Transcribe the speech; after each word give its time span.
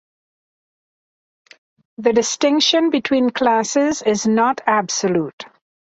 The 1.99 2.11
distinction 2.11 2.89
between 2.89 3.29
classes 3.29 4.01
is 4.01 4.25
not 4.25 4.59
absolute. 4.65 5.45